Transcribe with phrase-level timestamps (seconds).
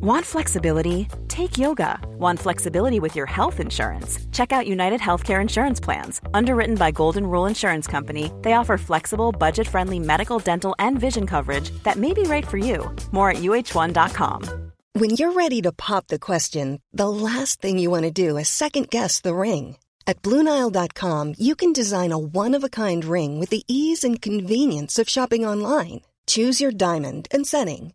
[0.00, 1.08] Want flexibility?
[1.26, 1.98] Take yoga.
[2.20, 4.16] Want flexibility with your health insurance?
[4.30, 6.20] Check out United Healthcare Insurance Plans.
[6.32, 11.26] Underwritten by Golden Rule Insurance Company, they offer flexible, budget friendly medical, dental, and vision
[11.26, 12.94] coverage that may be right for you.
[13.10, 14.70] More at uh1.com.
[14.92, 18.48] When you're ready to pop the question, the last thing you want to do is
[18.48, 19.78] second guess the ring.
[20.06, 24.22] At Bluenile.com, you can design a one of a kind ring with the ease and
[24.22, 26.02] convenience of shopping online.
[26.28, 27.94] Choose your diamond and setting.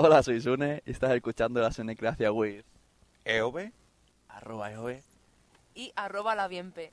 [0.00, 2.64] Hola, soy Sune y estás escuchando la Sunecracia with
[3.24, 3.72] EOB.
[4.28, 5.02] arroba EOE.
[5.74, 6.92] y arroba la bienpe.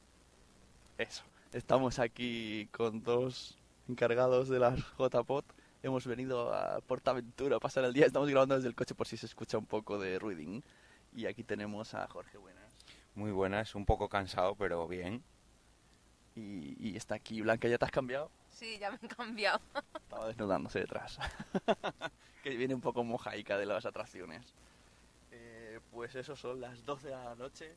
[0.97, 1.23] Eso.
[1.53, 5.45] Estamos aquí con dos encargados de las JPOT.
[5.83, 8.07] Hemos venido a Portaventura a pasar el día.
[8.07, 10.63] Estamos grabando desde el coche por si se escucha un poco de ruiding.
[11.13, 12.73] Y aquí tenemos a Jorge Buenas.
[13.13, 15.23] Muy buenas, un poco cansado, pero bien.
[16.35, 17.67] Y, y está aquí Blanca.
[17.67, 18.31] ¿Ya te has cambiado?
[18.55, 19.59] Sí, ya me he cambiado.
[19.95, 21.19] Estaba desnudándose detrás.
[22.43, 24.53] que viene un poco mojaica de las atracciones.
[25.31, 27.75] Eh, pues eso son las 12 de la noche.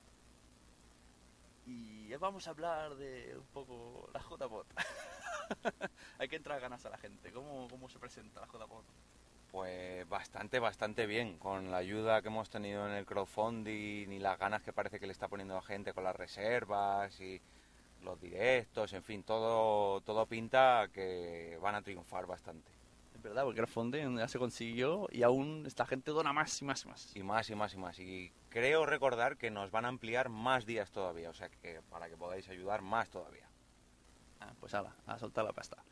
[1.66, 4.66] Y vamos a hablar de un poco la JPOT.
[6.18, 7.32] Hay que entrar ganas a la gente.
[7.32, 8.84] ¿Cómo, cómo se presenta la JPOT?
[9.50, 11.38] Pues bastante, bastante bien.
[11.38, 15.06] Con la ayuda que hemos tenido en el crowdfunding y las ganas que parece que
[15.06, 17.42] le está poniendo la gente con las reservas y
[18.02, 22.70] los directos, en fin, todo, todo pinta que van a triunfar bastante.
[23.14, 26.64] Es verdad, porque el crowdfunding ya se consiguió y aún esta gente dona más y
[26.64, 27.16] más y más.
[27.16, 27.98] Y más y más y más.
[27.98, 32.08] Y creo recordar que nos van a ampliar más días todavía, o sea que para
[32.08, 33.48] que podáis ayudar más todavía.
[34.40, 35.82] Ah, pues ala, a soltar la pasta.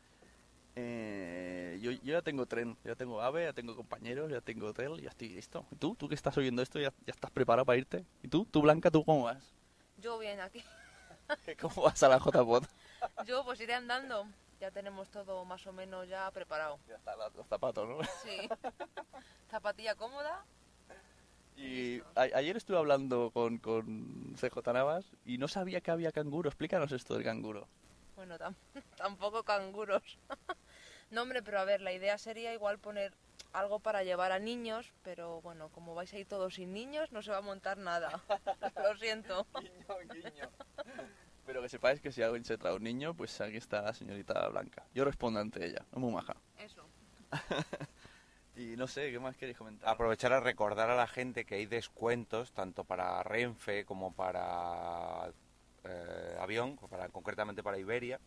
[0.79, 5.01] Eh, yo, yo ya tengo tren, ya tengo AVE, ya tengo compañeros, ya tengo hotel,
[5.01, 5.65] ya estoy listo.
[5.71, 5.95] ¿Y tú?
[5.95, 8.05] ¿Tú que estás oyendo esto ya, ya estás preparado para irte?
[8.21, 8.45] ¿Y tú?
[8.45, 9.53] ¿Tú Blanca, tú cómo vas?
[9.97, 10.63] Yo bien aquí.
[11.61, 12.65] ¿Cómo vas a la JPOT?
[13.25, 14.27] Yo pues iré andando.
[14.59, 16.79] Ya tenemos todo más o menos ya preparado.
[16.87, 17.99] Ya están los zapatos, ¿no?
[18.23, 18.49] Sí.
[19.51, 20.43] Zapatilla cómoda.
[21.55, 26.49] Y a- ayer estuve hablando con, con CJ Navas y no sabía que había canguro.
[26.49, 27.67] Explícanos esto del canguro.
[28.15, 28.55] Bueno, tam-
[28.97, 30.01] tampoco canguros.
[31.11, 33.13] no, hombre, pero a ver, la idea sería igual poner
[33.53, 37.21] algo para llevar a niños, pero bueno, como vais a ir todos sin niños, no
[37.21, 38.23] se va a montar nada.
[38.83, 39.47] Lo siento.
[41.45, 44.47] Pero que sepáis que si alguien se trae un niño, pues aquí está la señorita
[44.49, 44.85] Blanca.
[44.93, 46.35] Yo respondo ante ella, es muy maja.
[46.57, 46.87] Eso.
[48.57, 49.87] Y no sé, ¿qué más queréis comentar?
[49.87, 55.31] Aprovechar a recordar a la gente que hay descuentos tanto para Renfe como para
[55.83, 58.19] eh, avión, para, concretamente para Iberia,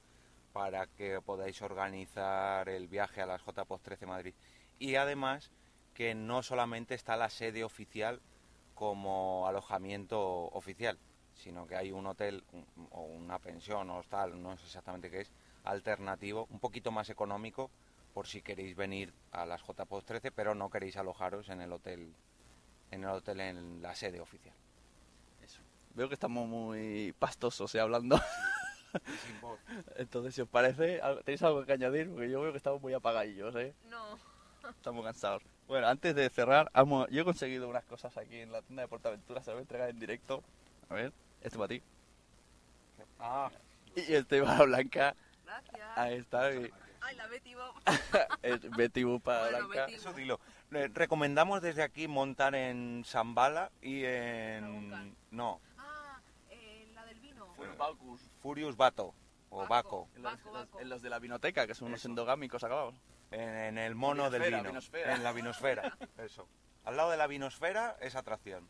[0.53, 4.35] para que podáis organizar el viaje a las JPOS 13 Madrid.
[4.81, 5.51] Y además
[5.95, 8.21] que no solamente está la sede oficial
[8.75, 10.99] como alojamiento oficial,
[11.35, 15.21] sino que hay un hotel un- o una pensión o hostal, no sé exactamente qué
[15.21, 15.31] es,
[15.65, 17.71] alternativo, un poquito más económico
[18.15, 22.13] por si queréis venir a las JPOS 13, pero no queréis alojaros en el hotel
[22.91, 24.55] en el hotel en la sede oficial.
[25.95, 28.19] Veo que estamos muy pastosos eh, hablando.
[29.97, 32.09] Entonces, si os parece, ¿tenéis algo que añadir?
[32.11, 33.75] Porque yo veo que estamos muy apagadillos, ¿eh?
[33.91, 34.19] No.
[34.69, 35.43] Estamos cansados.
[35.67, 38.89] Bueno, antes de cerrar, amo- yo he conseguido unas cosas aquí en la tienda de
[38.89, 40.43] Portaventura, se lo voy a entregar en directo.
[40.89, 41.13] A ver,
[41.43, 41.83] este para ti.
[43.19, 43.51] Ah,
[43.97, 45.15] Y este para Blanca.
[45.45, 45.81] Gracias.
[45.97, 46.53] Ahí está.
[46.55, 46.71] y-
[47.03, 47.75] Ay, la Betty Bob.
[48.77, 49.87] Betty Boop para Bueno, Blanca.
[49.87, 50.39] Betty Eso dilo.
[50.71, 55.15] Recomendamos desde aquí montar en Zambala y en...
[55.31, 56.21] No, Ah,
[56.51, 57.47] eh, la del vino.
[57.57, 57.75] Bueno.
[58.43, 59.15] Furious Bato
[59.49, 59.69] o Baco.
[59.69, 60.09] Baco.
[60.17, 60.81] En los, Baco, Baco.
[60.81, 62.95] en los de la vinoteca, que son unos endogámicos acabados.
[63.31, 64.63] En, en el mono del vino.
[64.63, 65.15] vinosfera.
[65.15, 65.97] En la vinosfera.
[66.19, 66.49] Eso.
[66.85, 68.67] Al lado de la vinosfera es atracción.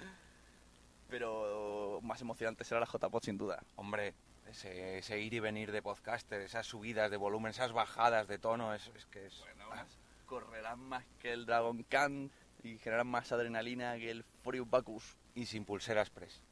[1.09, 3.62] Pero más emocionante será la JPod sin duda.
[3.77, 4.15] Hombre,
[4.47, 8.75] ese, ese ir y venir de podcaster, esas subidas de volumen, esas bajadas de tono,
[8.75, 9.45] es, es que es...
[9.73, 9.85] ah,
[10.27, 12.31] Correrán más que el Dragon Khan
[12.62, 15.17] y generarán más adrenalina que el Furious Bacchus.
[15.35, 16.43] Y sin pulsera express.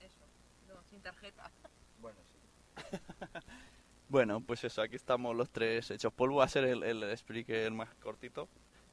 [0.00, 0.24] Eso.
[0.68, 1.50] No, sin tarjeta.
[2.00, 2.96] Bueno, sí.
[4.08, 6.36] Bueno, pues eso, aquí estamos los tres hechos polvo.
[6.36, 8.48] Va a ser el, el speaker más cortito,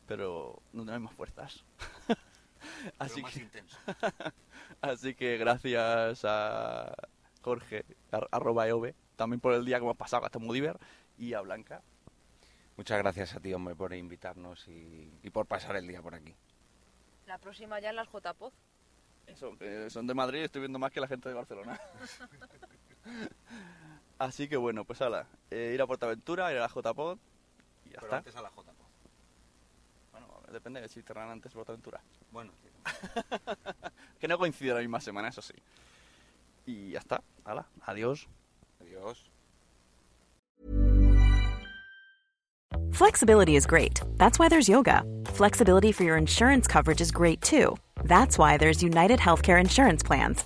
[0.07, 1.63] pero no tenemos más fuerzas.
[2.99, 3.77] así, más que, intenso.
[4.81, 6.93] así que gracias a
[7.41, 10.77] Jorge, ar- arroba EOB, también por el día que hemos pasado hasta Mudiver,
[11.17, 11.81] y a Blanca.
[12.75, 16.35] Muchas gracias a ti, hombre, por invitarnos y, y por pasar el día por aquí.
[17.25, 18.51] La próxima ya en las JPod.
[19.27, 21.79] Eso, que son de Madrid y estoy viendo más que la gente de Barcelona.
[24.17, 27.17] Así que bueno, pues ala, eh, ir a Portaventura, ir a la JPod
[27.85, 28.17] y ya Pero está.
[28.17, 28.85] antes a la JPO.
[30.11, 32.01] Bueno, depende de si cerrarán antes Portaventura.
[32.31, 32.51] Bueno,
[34.19, 35.53] Que no coincide la misma semana, eso sí.
[36.65, 38.27] Y ya está, ala, adiós.
[38.79, 39.29] adiós.
[42.91, 43.99] Flexibility is great.
[44.17, 45.03] That's why there's yoga.
[45.25, 47.75] Flexibility for your insurance coverage is great too.
[48.05, 50.45] That's why there's United Healthcare Insurance Plans.